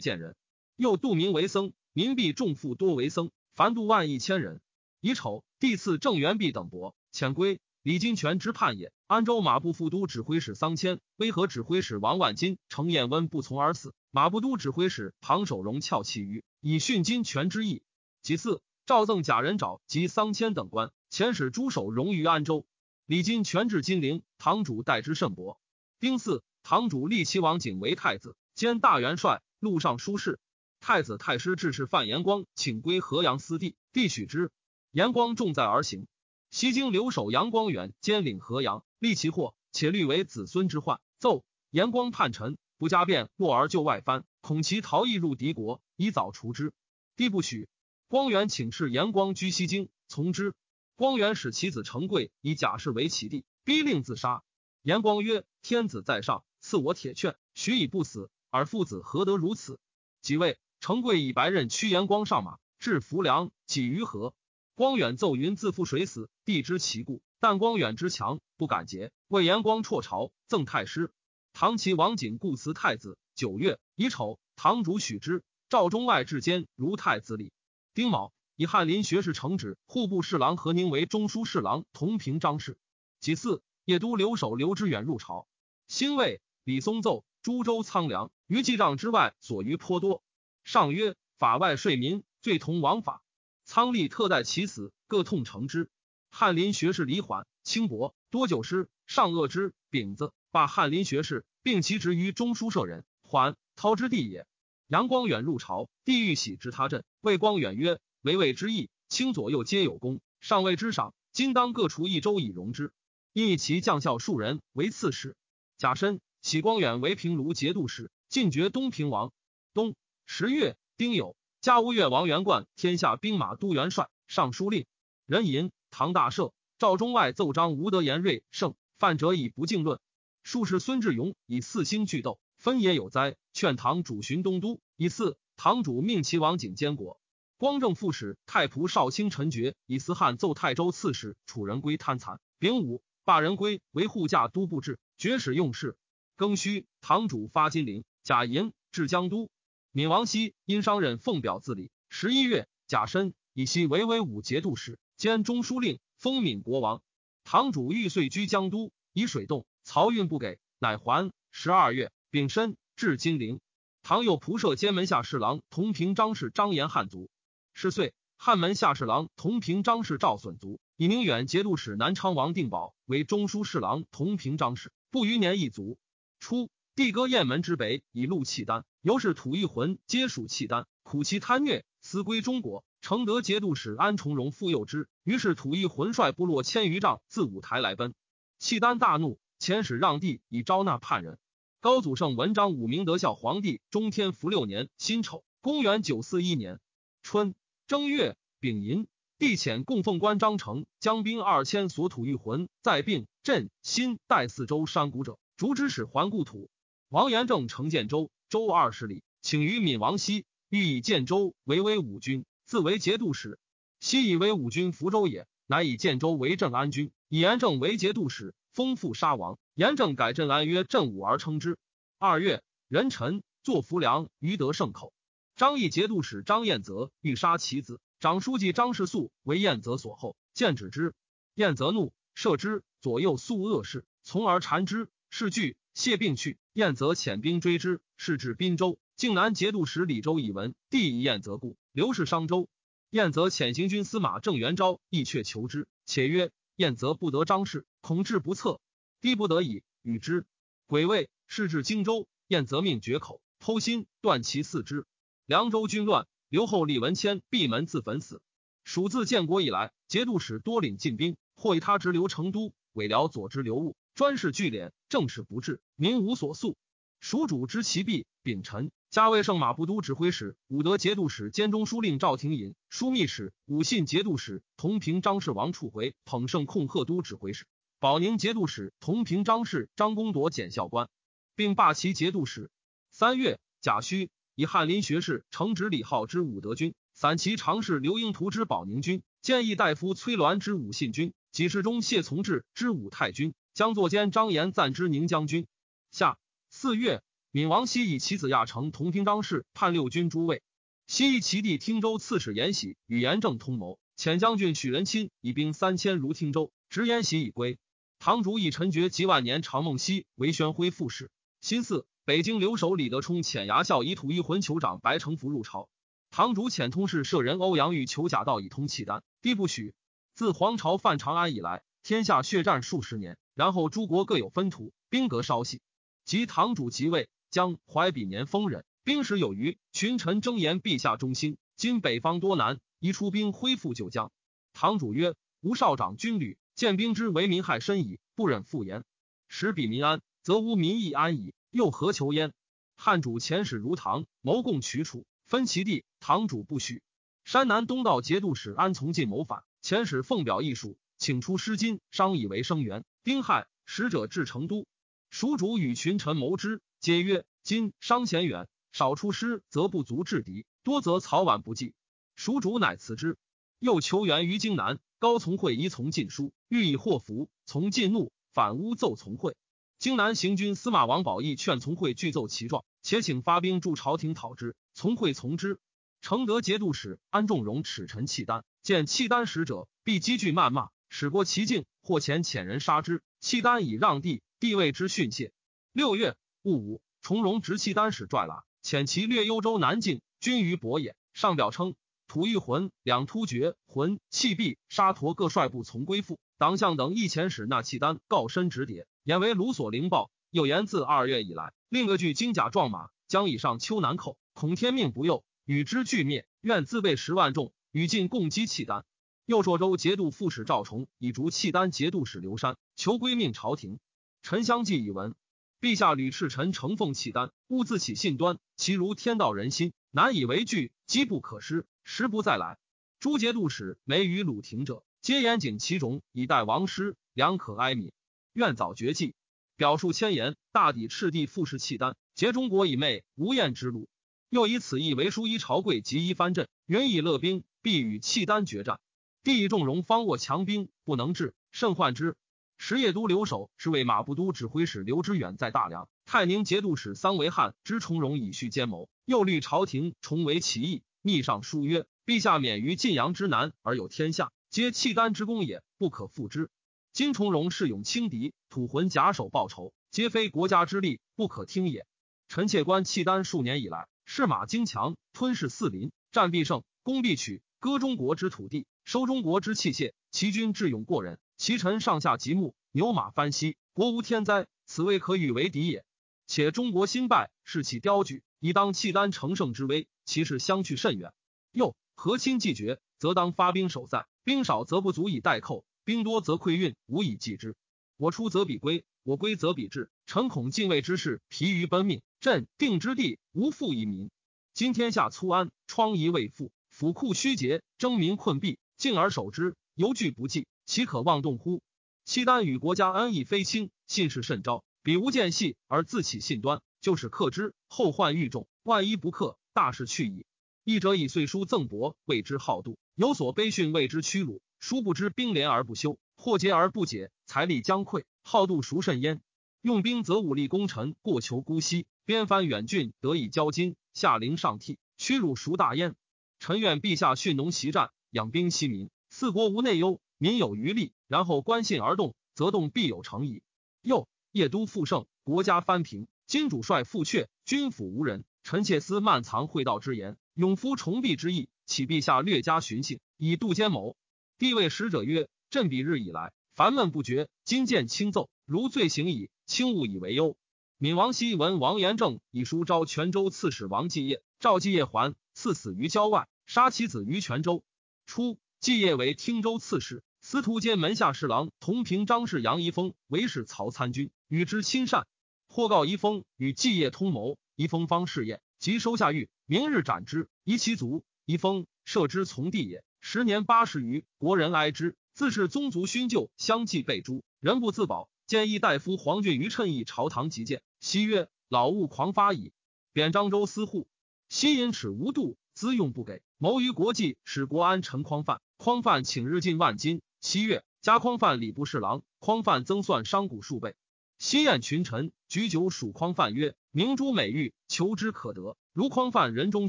[0.00, 0.34] 见人，
[0.74, 4.60] 又度民为僧，民币重富多为僧，凡度万一千人。
[5.00, 7.60] 乙丑，帝赐郑元弼等帛，遣归。
[7.88, 8.92] 李金泉之叛也。
[9.06, 13.94] 安州马步副都指挥使桑谦、威和指挥使王万金、程彦温不从而死。
[14.10, 17.82] 马步都指挥使庞守荣翘其于，以训金泉之意。
[18.20, 22.66] 其次，赵赠贾仁沼及桑谦等官，遣使诸守荣于安州。
[23.06, 25.58] 李金泉至金陵，堂主待之甚薄。
[25.98, 30.38] 丁巳，堂主立齐王景为太子，兼大元帅，录尚书事。
[30.78, 34.50] 太子太师致仕范延光，请归河阳司地，帝许之。
[34.92, 36.06] 延光重在而行。
[36.50, 41.00] 西京留守杨光远兼领河阳，立其祸，且虑为子孙之患。
[41.18, 46.72] 奏延光叛臣，不加变，落而就外藩，恐其逃逸入敌国，以早除之。
[47.16, 47.68] 帝不许。
[48.08, 50.54] 光远请示延光居西京，从之。
[50.96, 54.42] 光远使其子成贵以贾氏为其弟，逼令自杀。
[54.82, 58.30] 延光曰：“天子在上，赐我铁券，许以不死。
[58.48, 59.78] 而父子何得如此？”
[60.22, 64.34] 即位，成贵以白刃驱延光上马，至浮梁，几于河。
[64.78, 69.10] 光远奏云自负水死，帝知其故，但光远之强，不敢节。
[69.26, 71.12] 魏延光辍朝，赠太师。
[71.52, 73.18] 唐齐王景故辞太子。
[73.34, 75.42] 九月乙丑，堂主许之。
[75.68, 77.52] 赵中外至监如太子礼。
[77.92, 82.78] 丁卯，以翰林学士承旨、户部侍郎何宁为中书侍郎，同平章事。
[83.18, 85.48] 己巳，夜都留守刘知远入朝。
[85.88, 90.22] 辛未，李松奏诸州苍凉，于记账之外所余颇多。
[90.62, 93.24] 上曰：法外税民，罪同王法。
[93.68, 95.90] 仓吏特待其死，各痛成之。
[96.30, 99.74] 翰林学士李缓、轻薄，多酒师，上恶之。
[99.90, 103.04] 丙子，罢翰林学士，并其职于中书舍人。
[103.20, 104.46] 缓，涛之弟也。
[104.86, 107.04] 杨光远入朝，帝欲喜之他镇。
[107.20, 112.90] 魏光远曰：“为魏之意，卿左右皆有功，上位之赏，今当各除一州以容之。”
[113.34, 115.36] 因以其将校数人为刺史。
[115.76, 119.30] 贾申，喜光远为平卢节度使，进爵东平王。
[119.74, 121.34] 冬十月，丁酉。
[121.60, 124.86] 加吴越王元贯天下兵马都元帅、尚书令。
[125.26, 129.98] 人吟唐大赦，赵中外奏章吴德言锐胜，犯者以不敬论。
[130.44, 133.36] 术士孙志勇以四星俱斗，分也有灾。
[133.52, 134.80] 劝唐主巡东都。
[134.96, 137.20] 以四唐主命齐王景监国。
[137.56, 142.38] 光正副使太仆少卿陈觉以司汉奏泰州刺史楚人归贪残。
[142.60, 145.96] 丙午罢人归为护驾都布制，绝使用事。
[146.36, 149.50] 庚戌唐主发金陵，贾银至江都。
[149.92, 151.90] 闵王熙因商任奉表自礼。
[152.10, 157.00] 十一月，甲申，以西为威武节度使，兼中书令，封闵国王。
[157.42, 161.32] 堂主欲遂居江都，以水动，漕运不给，乃还。
[161.50, 163.60] 十二月，丙申，至金陵。
[164.02, 167.30] 唐右仆射兼门下侍郎同平章事张延汉族。
[167.72, 175.96] 是岁，汉门下侍郎同平章事赵损族，以明远节度使南昌王定保为中书侍郎同平章事，不逾年一族。
[176.40, 176.68] 初。
[176.98, 182.84] 帝割雁门之北，以戮契丹，由是吐一魂，皆属契丹，苦其贪虐，思归中国。
[183.00, 188.16] 承德节度使安重荣复诱之，于是吐一魂率部落千余丈自五台来奔。
[188.58, 191.38] 契丹大怒，遣使让地以招纳叛人。
[191.78, 196.80] 高祖圣文章武明德孝皇帝中天福六年辛丑，公元九四一年
[197.22, 197.54] 春
[197.86, 199.06] 正月丙寅，
[199.38, 206.68] 帝遣供奉官张成将兵二千，所吐一魂在并镇新代四州山谷者，逐之使还故土。
[207.10, 213.58] 王延政乘建州，州二十里，请于闽王熙，欲以建州为威武军，自为节度使。
[213.98, 219.58] 熙以为武军福州也，乃以建州为镇安军，以延政为节度使，封父杀王。
[219.72, 221.78] 延政改镇安曰镇武而称之。
[222.18, 225.14] 二月，壬辰，作浮梁于德胜口。
[225.56, 231.14] 张毅节度使张彦泽欲杀其子，长书记张世素为彦泽所后，见止之。
[231.54, 232.82] 彦泽怒，射之。
[233.00, 235.78] 左右素恶事，从而缠之，是惧。
[235.98, 239.00] 谢病去，燕则遣兵追之，是至滨州。
[239.16, 242.68] 靖南节度使李州以闻，帝以燕则故，刘氏商州。
[243.10, 248.80] 燕则遣行军司马郑元昭亦却求之，且曰：燕则不得张氏，恐志不测，
[249.20, 250.46] 帝不得已与之。
[250.86, 255.04] 癸未，是至荆州，燕则命绝口，剖心，断其四肢。
[255.46, 258.40] 凉州军乱，刘后李文谦闭门自焚死。
[258.84, 263.96] 蜀自建国以来，节度使多领禁兵，或以他直留成都，委辽左之留物。
[264.18, 266.76] 专事聚敛，政事不治，民无所诉。
[267.20, 277.64] 蜀主知其弊，秉臣加为圣马步都指挥使、武德节度使兼中书令赵廷隐、枢密使、武信节度使同平张氏王处回捧圣控贺都指挥使、
[278.00, 281.08] 保宁节度使同平张氏张公铎检校官，
[281.54, 282.72] 并罢其节度使。
[283.12, 293.54] 三月，贾诩以翰林学士承旨李浩之武德军，散骑常侍刘英图之保宁军，建议大夫崔鸾之武信军，给事中谢从志之武太军。
[293.78, 295.68] 将作监张延赞之宁将军。
[296.10, 296.36] 下
[296.68, 300.64] 四月，闵王熙以其子亚成同平章事，叛六军诸卫。
[301.06, 307.78] 西夷其弟听州刺史延禧与严正通谋，遣将军许仁钦以兵三千如听州，直延禧以归。
[308.18, 311.30] 唐主以陈觉及万年长梦溪为宣徽副使。
[311.60, 315.88] 新四，北京留守李德充遣牙校以土一魂酋长白承福入朝。
[316.32, 319.94] 唐主遣通事舍人欧阳玉求假道以通契丹，帝不许。
[320.34, 325.80] 自黄巢犯长安以来，天下血战数十年，然后诸国各有分土，兵革稍息。
[326.24, 328.84] 及堂主即位，将怀比年丰人。
[329.02, 331.56] 兵时有余，群臣争言陛下忠心。
[331.74, 334.30] 今北方多难，宜出兵恢复旧疆。
[334.72, 339.02] 堂主曰：“吾少长军旅，见兵之为民害深矣，不忍复言。
[339.48, 341.52] 使彼民安，则无民亦安矣。
[341.72, 342.52] 又何求焉？”
[342.94, 346.04] 汉主遣使如唐，谋共取楚，分其地。
[346.20, 347.02] 堂主不许。
[347.44, 353.04] 山南东道节度使安从进谋反，遣使奉表艺术，请出师金，商以为生源。
[353.24, 354.86] 丁亥，使者至成都，
[355.30, 361.94] 蜀主与群臣谋之，皆曰：“今商贤远。”少出师，则不足制敌；多则早晚不济。
[362.36, 363.36] 蜀主乃辞之。
[363.78, 367.50] 又求援于荆南，高从会依从晋书，欲以祸福。
[367.66, 369.56] 从进怒，反诬奏从会。
[369.98, 374.74] 荆南行军司马王宝义劝从会具奏其状，且请发兵助朝廷讨之。
[374.94, 375.78] 从会从之。
[376.20, 383.22] 承德节度使安仲荣耻臣契丹，见契丹使者，必积聚谩骂，使过其境，或遣遣人杀之。
[383.40, 385.52] 契丹以让地，地位之训谢。
[385.92, 388.64] 六月戊午，重荣执契丹使拽拉。
[388.82, 391.16] 遣其略幽州南境，军于博野。
[391.32, 391.94] 上表称
[392.26, 396.40] 吐玉浑、两突厥浑、弃壁、沙陀各率部从归附。
[396.58, 400.30] 党项等一遣使纳契丹，告身直迭，言为卢所灵报。
[400.50, 406.48] 又言自二月以来，另个具金甲壮马，将以上丘南寇，恐天命不佑，与之俱灭。
[406.60, 409.04] 愿自备十万众，与晋共击契丹。
[409.48, 413.98] 右朔州节度副使赵崇以逐契丹节度使刘山，求归命朝廷。
[414.42, 415.34] 臣相继以闻。
[415.80, 422.76] 陛下屡斥臣承奉契丹，勿自起信端，其如天道人心，难以为惧，机不可失，时不再来。
[423.20, 428.10] 诸节度使每与鲁廷者，皆严谨其种，以待王师，良可哀悯。
[428.52, 429.34] 愿早绝迹。
[429.76, 434.10] 表述千言，大抵赤帝复视契丹，结中国以媚无厌之路。
[434.50, 439.00] 又以此意为书一朝贵及一藩镇，云以乐兵，必与契丹决战。
[439.48, 442.36] 帝以重容方握强兵，不能治，甚患之。
[442.76, 456.68] 时夜都留守是为马步都指挥使刘知远在大梁，泰宁节度使桑维汉知重荣以续奸谋，又虑朝廷重为起义，密上书曰：“陛下免于晋阳之难而有天下，皆契丹之功也，不可复之。
[457.14, 462.06] 今重荣恃勇轻敌，土浑假手报仇，皆非国家之力，不可听也。
[462.48, 476.04] 臣妾观契丹数年以来，士马精强，吞噬四邻，战必胜，攻必取，割中国之土地，收中国之器械，其军智勇过人。”其臣上下极目，牛马翻息，国无天灾，此谓可与为敌也。
[476.46, 481.32] 且中国兴败，士气凋举，以当契丹乘胜之威，其势相去甚远。
[481.72, 487.76] 又和亲既绝，则当发兵守在，兵少则不足以待寇，兵多则溃运，无以继之。
[488.18, 490.10] 我出则彼归，我归则彼至。
[490.26, 494.30] 臣恐进位之士疲于奔命，朕定之地无复一民。
[494.74, 500.66] 今天下粗安，疮痍未复，府库虚竭，征民困弊，敬而守之，犹惧不济。
[500.84, 501.80] 岂可妄动乎？
[502.24, 504.82] 契丹与国家恩义非轻，信事甚昭。
[505.04, 508.66] 彼无间隙而自起信端，就是克之，后患愈重。
[508.82, 510.44] 万一不克，大事去矣。
[510.82, 514.60] 一者以岁书赠帛，谓之好度；有所卑训，谓之屈辱。
[514.80, 518.24] 殊不知兵连而不休，祸结而不解，财力将溃。
[518.42, 519.40] 好度孰甚焉？
[519.80, 526.16] 用兵则武力功臣过求姑息，边藩远郡得以交金，下陵上替，屈辱孰大焉？
[526.58, 530.20] 臣愿陛下训农习战，养兵息民，四国无内忧。
[530.38, 533.62] 民有余力，然后观信而动，则动必有成矣。
[534.00, 538.44] 又夜都复盛，国家翻平，金主帅复阙，军府无人。
[538.62, 544.16] 臣妾思漫藏会道之言，永夫重璧之意，启陛下略加寻衅，以度奸谋。
[544.56, 550.56] 帝谓使者曰：“朕彼日以来，烦闷不绝，今见轻奏，如罪行矣，轻勿以为忧。”
[550.98, 557.82] 闵王熙闻王延政以书招泉州刺史王继业，召继业还，赐死于郊外，杀其子于泉州。
[558.28, 560.22] 初，季业为汀州刺史。
[560.42, 565.26] 司徒监门下侍郎同平张氏杨仪峰为使曹参军，与之亲善。
[565.66, 571.24] 或告仪封与季业通谋，仪封方试验，即收下狱，明日斩之，夷其族。
[571.46, 578.28] 仪封射之从弟也，时年八十余，国人哀之，自是宗族勋旧，相继被诛，人不自保。
[578.46, 582.74] 建议大夫黄俊于趁意朝堂极谏，昔曰：“老物狂发矣。”
[583.14, 584.06] 贬漳州司户。
[584.50, 588.60] 昔因耻无度，资用不给，谋于国计，使国安臣匡范。
[588.78, 590.22] 匡范请日进万金。
[590.40, 593.94] 七月，加匡范礼部侍郎，匡范增算商贾数倍。
[594.40, 599.88] 西宴群臣，举酒属匡范曰：“明珠美玉，求之可得；如匡范人中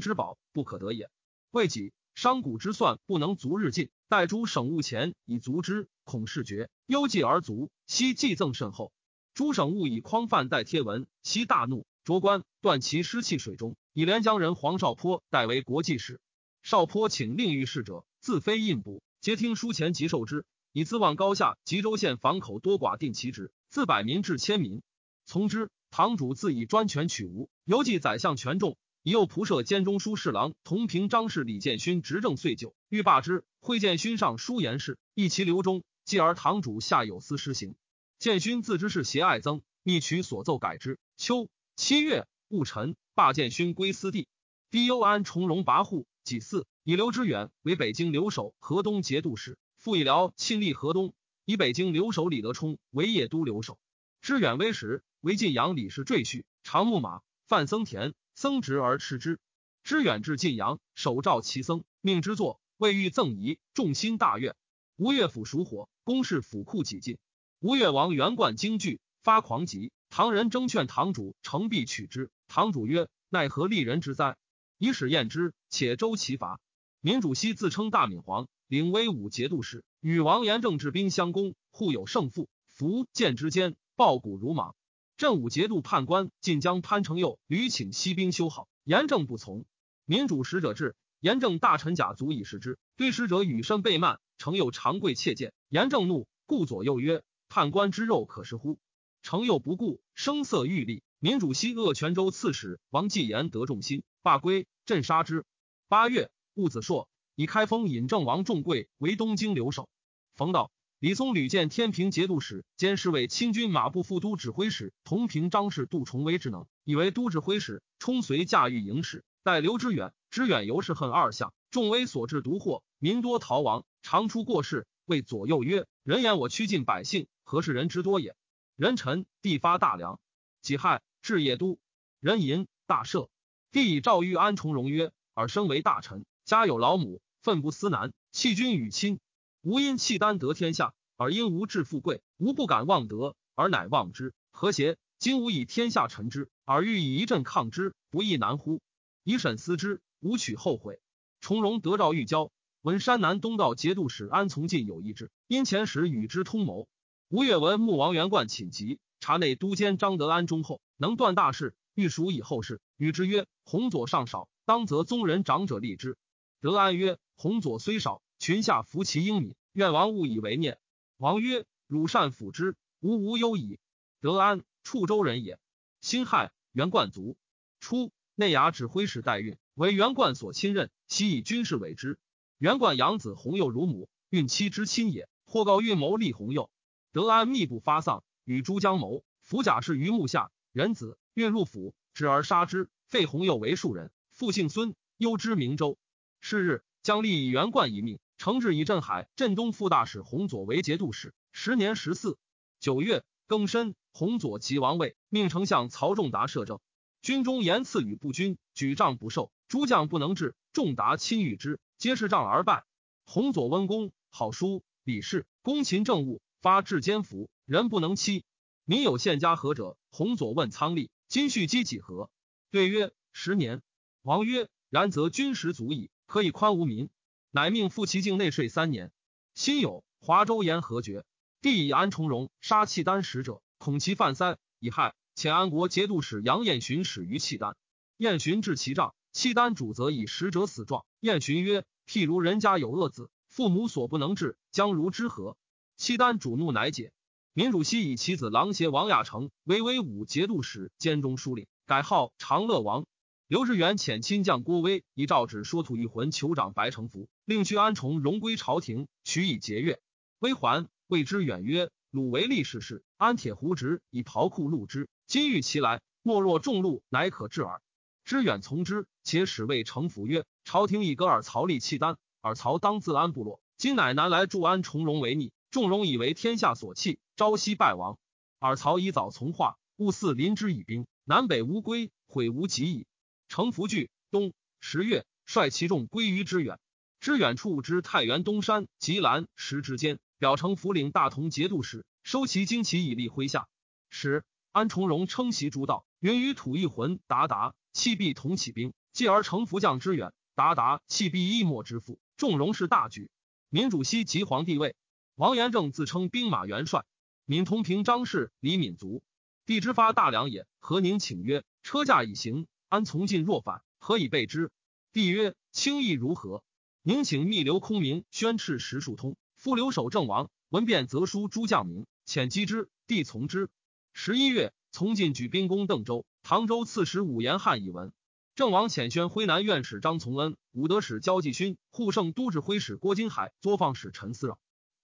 [0.00, 1.10] 之宝，不可得也。”
[1.50, 7.68] 未几，商贾之算不能足日进，待诸省务前以足之，恐事绝，忧计而足。
[7.88, 8.92] 悉祭赠甚厚。
[9.34, 16.20] 诸省务以匡范代贴文，悉大怒，着官断其失气水中，以连江人黄少坡代为国记使。
[16.62, 20.44] 少坡请令御史者，自非印补，皆听书前即受之。
[20.72, 23.52] 以自望高下吉州县房口多寡定其职。
[23.68, 24.82] 自百民至千民，
[25.26, 25.70] 从之。
[25.90, 33.44] 堂主自以专权取吴，犹记宰相权重，以右仆射兼中书侍郎同平张氏李建勋执政岁久，欲罢之。
[33.60, 35.82] 会建勋上书言事，议其留中。
[36.04, 37.74] 继而堂主下有司施行。
[38.20, 40.98] 建勋自知是邪爱增，密取所奏改之。
[41.16, 41.48] 秋
[41.82, 44.28] 七月戊辰，罢建勋归私地。
[44.68, 51.14] 逼幽安重荣跋扈，己巳，以刘知远为北京留守河东节度使，复以辽亲历河东。
[51.46, 53.78] 以北京留守李德充为邺都留守，
[54.20, 59.40] 知远威时为晋阳李氏赘婿，常牧马，范僧田，僧侄而斥之。
[59.82, 64.54] 知远至晋阳，手召其僧，命之作，未欲赠仪，众心大悦。
[64.96, 67.16] 吴越府属火，宫室府库几尽。
[67.58, 69.92] 吴越王元冠惊惧，发狂疾。
[70.10, 74.36] 唐人争劝堂主成必取之，堂主曰：“奈何利人之哉？
[74.76, 76.60] 以使验之，且周其伐。”
[77.00, 79.84] 民主熙自称大闵皇，领威武节度使。
[80.00, 82.48] 与王延政治兵相攻，互有胜负。
[82.72, 84.74] 伏剑之间，抱骨如莽。
[85.16, 89.64] 镇武节度判官晋江潘承佑屡请西兵修好，严政不从。
[90.06, 92.80] 民主使者至，严政大臣甲足以视之。
[92.96, 95.52] 对使者与身背慢，承佑长跪切谏。
[95.68, 98.80] 严政怒，故左右曰：“判官之肉可食乎？”
[99.22, 101.02] 承佑不顾，声色欲厉。
[101.18, 105.44] 民主西鄂泉州刺史王继言得众心，罢归，镇杀之。
[105.88, 107.08] 八月，戊子朔。
[107.34, 109.88] 以开封尹郑王仲贵为东京留守。
[110.34, 119.24] 冯道、李松屡见天平节度使兼侍卫亲军马步副都指挥使同平张氏杜重威之能，以为都指挥使，充随驾驭营使。
[119.42, 121.52] 待刘知远，知远尤是恨二相。
[121.70, 124.86] 众威所至独祸，民多逃亡，常出过事。
[125.06, 128.34] 谓左右曰：“人言我趋近百姓，何事人之多也？”
[128.80, 130.18] 人臣地发大梁，
[130.62, 131.78] 己亥至邺都，
[132.18, 133.28] 人淫大赦。
[133.70, 139.20] 帝以诏谕安重荣曰：“尔生为大臣，家有老母。”愤不思难，弃君与亲。
[139.60, 144.96] 吾因契丹得天下，而因无志富贵，吾不敢忘德，而乃忘之，何邪？
[145.18, 148.80] 今吾以天下臣之，而欲以一阵抗之，不亦难乎？
[149.24, 151.02] 以审思之，吾取后悔。
[151.42, 156.88] 从容得诏欲交，闻山南东道节度使安从进有一志，因前时与之通谋。
[157.32, 162.80] 吴越闻穆王元冠寝疾，察内都监张德安忠厚，能断大事，欲属以后事。
[162.96, 166.18] 与之曰：“洪左尚少，当则宗人长者立之。”
[166.60, 167.18] 德安曰。
[167.36, 170.80] 洪左虽少，群下服其英敏，愿王勿以为念。
[171.18, 173.78] 王曰：“汝善辅之，吾无忧矣。”
[174.20, 175.60] 德安，处州人也。
[176.00, 177.36] 辛亥，元冠卒。
[177.78, 182.18] 初，内衙指挥使代运为元冠所亲任，悉以军事委之。
[182.58, 185.28] 元冠养子洪佑如母，孕妻之亲也。
[185.46, 186.70] 或告运谋立洪佑，
[187.12, 190.50] 德安密不发丧，与诸将谋，伏甲士于幕下。
[190.72, 194.12] 人子运入府，执而杀之，废洪佑为庶人。
[194.30, 195.98] 父姓孙，忧之明州。
[196.40, 196.84] 是日。
[197.02, 201.32] 将立以元冠一命，承制以镇海、镇东副大使洪左为节度使。
[201.50, 202.36] 时年十四
[202.78, 206.78] 九月庚申，洪左即王位，命丞相曹仲达摄政。
[207.22, 210.54] 军中言赐予不均，举杖不受，诸将不能治。
[210.74, 212.84] 仲达亲遇之，皆是杖而败。
[213.24, 218.44] 洪左温公，好书礼事，公勤政务，发至监服，人不能欺。
[218.84, 219.96] 民有献家何者？
[220.10, 222.30] 洪左问仓吏：“今续积几何？”
[222.70, 223.80] 对曰：“十年。”
[224.22, 227.08] 王曰：“然则军食足矣。”可以宽无民，
[227.50, 229.10] 乃命复其境内税三年。
[229.54, 231.24] 辛酉，华州言何绝。
[231.60, 235.14] 帝以安重荣杀契丹使者，恐其犯塞，以害。
[235.34, 237.76] 遣安国节度使杨彦寻使于契丹。
[238.16, 241.04] 彦寻至其帐，契丹主则以使者死状。
[241.20, 245.56] 彦寻曰：“譬如人家有恶子，父母所不能治，将如之何？”
[246.00, 247.12] 契丹主怒，乃解。
[247.52, 253.04] 民主熙以其子郎邪王亚成为威武节度使兼中书令，改号长乐王。
[253.48, 259.98] 刘志远遣亲将郭威以诏旨说吐一魂酋长白承福，令去安重荣归朝廷，取以节钺。
[260.38, 265.06] 威还谓之远曰：“鲁为立世事，安铁胡直以袍库录之。
[265.26, 267.82] 今欲其来，莫若众禄，乃可治耳。”
[268.24, 273.60] 知远从之，且使谓承福曰：“朝廷以割尔曹立契丹，尔曹当自安部落。
[273.76, 278.18] 今乃南来助安重荣为逆，众荣以为天下所弃，朝夕败亡。
[278.58, 283.06] 尔曹以早从化，勿似临之以兵，南北无归，悔无及矣。”
[283.48, 286.78] 程福惧东十月，率其众归于知远。
[287.20, 293.68] 知远处之太原东山及兰石之间，表成福领大同节度使，收其旌旗以立麾下。
[294.08, 294.42] 使
[294.72, 303.30] 安重荣称袭诸道，云与吐一魂达达弃必同起兵，继而成福将之远，达达弃必一莫之父，重荣是大举。
[303.68, 304.96] 民主熙即皇帝位，
[305.40, 307.06] 王延政自称兵马元帅。
[307.46, 309.22] 闵同平张氏李敏族，
[309.64, 310.66] 帝之发大梁也。
[310.80, 314.70] 何宁请曰：“车驾已行，安从进若反，何以备之？”
[315.14, 316.62] 帝曰：“轻易如何？”
[317.00, 322.90] 宁请密留空明宣斥石树通，复留守郑王，闻变则书诸将名，遣击之。
[323.06, 323.70] 帝从之。
[324.12, 328.12] 十一月，从进举兵攻邓州，唐州刺史武延汉以闻。
[328.54, 334.58] 郑王遣宣徽南院使张从恩、武德使焦继勋、护圣都指挥使郭金海、作放使陈思让。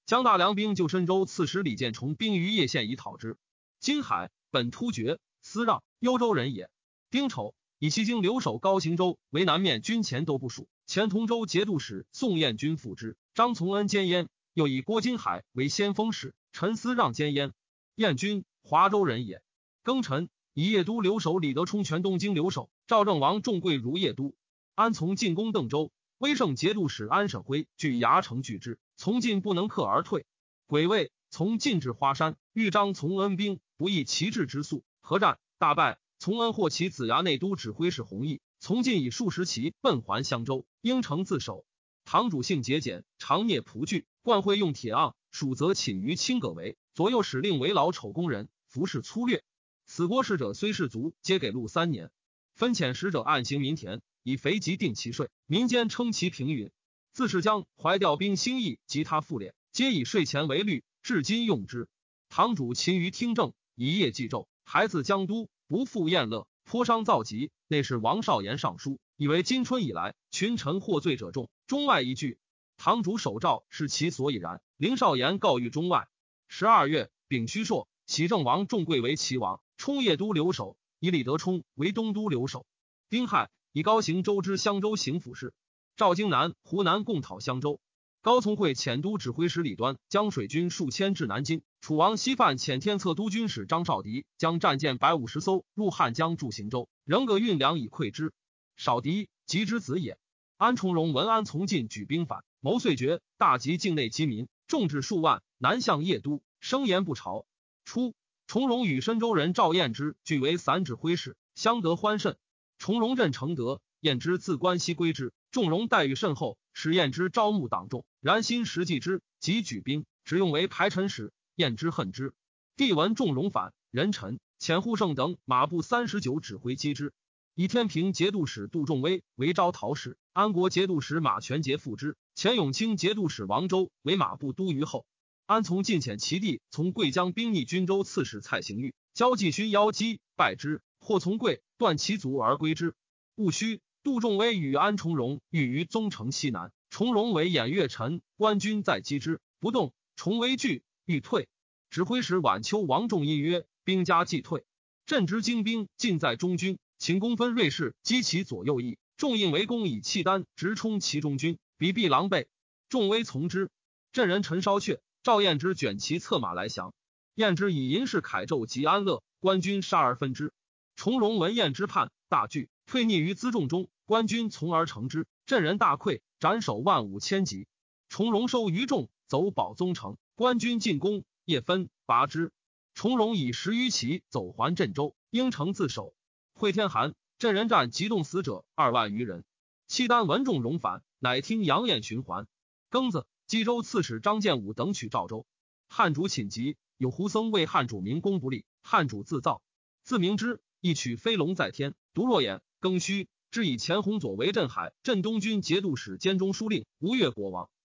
[0.07, 3.37] 将大梁兵救深州刺史李建崇兵于叶县以讨之。
[3.81, 6.71] 金海本突厥，司让，幽州人也。
[7.11, 13.17] 丁丑，以西京留守高行州为南面军前都部署，前同州节度使宋彦军副之。
[13.35, 17.53] 张从恩兼焉，又以郭金海为先锋使，陈思让兼焉。
[17.97, 19.43] 彦军华州人也。
[19.83, 22.71] 庚辰，以邺都留守李德充全东京留守。
[22.87, 24.37] 赵正王重贵如邺都，
[24.77, 25.91] 安从进攻邓州。
[26.19, 30.27] 威胜节度使安审辉据牙城拒之，从进不能克而退。
[30.67, 35.99] 癸未，从进至花山，豫章从恩兵不义旗帜之速，合战大败。
[36.19, 41.67] 从恩获其子牙内都指挥使弘毅，从进以数十骑奔还襄州，应城自守。
[42.05, 46.79] 堂主性节俭，常聂仆具，惯会用铁盎，属则寝于青葛围。
[46.95, 49.45] 左右使令为老丑工人，服饰粗略。
[49.85, 52.11] 此国使者虽士卒，皆给禄三年。
[52.55, 54.01] 分遣使者按行民田。
[54.23, 56.73] 以肥瘠定其税，民间称其平允。
[57.17, 61.89] 自是将怀调兵兴义及他复敛，皆以税钱为律，至今用之。
[62.29, 64.49] 堂主勤于听政，一夜祭昼。
[64.65, 67.51] 孩子江都，不复宴乐，颇伤造疾。
[67.69, 72.39] 内是王少言上书，以为今春以来，群臣获罪者众，中外一句。
[72.77, 74.61] 堂主守诏是其所以然。
[74.77, 76.09] 林少言告谕中外。
[76.49, 82.67] 十二月，丙戌朔，喜正王重贵为齐王，冲邺都留守，以李德充为东都留守。
[83.09, 83.49] 丁亥。
[83.73, 85.53] 以高行州之襄州行府事，
[85.97, 87.81] 赵京南、湖南共讨襄州。
[88.21, 91.63] 高从诲遣都指挥使李端将水军数千至南京。
[91.81, 98.35] 楚王西范遣天策都军使张少迪将战舰百五十艘入汉江驻行州，仍各运粮以馈之。
[98.77, 100.19] 少迪吉之子也。
[100.59, 107.47] 安重荣闻安从进举兵反，谋遂决，大集境内饥民，众至数万，南向邺都，声言不朝。
[107.87, 108.15] 初，
[108.47, 112.37] 重荣与深州人赵彦之俱为散指挥使，相得欢甚。
[112.77, 121.33] 重荣镇承德，彦之自关西归之，重容待遇甚厚，使燕之招募党众，然心实际之，即举兵，只用为排陈使。
[121.55, 122.35] 燕之恨之。
[122.77, 127.15] 帝闻重容反，人臣遣护圣等马步三十九指挥击之。
[127.55, 135.07] 以天平节度使杜仲威为招讨使，安国节度使马全节副之，钱永清节度使王周为马步都虞候。
[135.47, 140.83] 安从进遣其弟从贵江兵逆军州刺史蔡行玉，交继勋邀击败之。
[140.99, 142.95] 或从贵断其足而归之。
[143.37, 149.93] 戊戌，杜仲威与安重荣遇于宗城西南，重荣为偃月臣，官军在击之不动。
[150.15, 151.49] 重威惧，欲退。
[151.91, 154.65] 指挥使晚秋王仲义曰：“兵家既退，
[155.07, 158.97] 朕之精兵尽在中军，秦公分锐士击其左右翼。
[159.17, 162.47] 众应围攻，以契丹直冲其中军，彼必狼狈。”
[162.89, 163.71] 仲威从之。
[164.13, 166.95] 镇人陈烧却，赵彦之卷其策马来降。
[167.35, 170.53] 彦之以银饰铠胄及安乐，官军杀而分之。
[170.95, 173.89] 重荣闻燕之叛，大惧，退逆于辎重中。
[174.07, 177.67] 官军从而成之，镇人大溃，斩首万五千级。
[178.09, 180.17] 重荣收余众，走保宗城。
[180.37, 182.53] 官军进攻，夜分拔之。
[182.95, 186.15] 重荣以十余骑走还镇州，应城自守。
[186.55, 189.45] 会天寒，镇人战急冻死者二万余人。
[189.89, 192.47] 契丹闻众荣反，乃听杨彦循环。
[192.89, 195.47] 庚子，冀州刺史张建武等取赵州。
[195.89, 199.63] 汉主寝疾，有胡僧为汉主明公不利，汉主自造，
[200.05, 200.61] 自明之。
[200.81, 202.63] 一曲飞龙在天，独若眼。
[202.79, 203.27] 庚戌，
[203.57, 207.71] 是以钱弘佐为镇海镇东军节度使兼中书令，吴越国王。